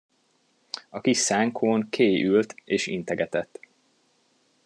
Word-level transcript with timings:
A 0.89 1.01
kis 1.01 1.17
szánkón 1.17 1.87
Kay 1.89 2.23
ült 2.25 2.55
és 2.63 2.87
integetett. 2.87 3.59